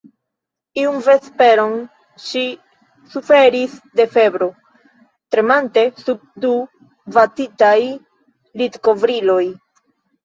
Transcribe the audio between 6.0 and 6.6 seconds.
sub du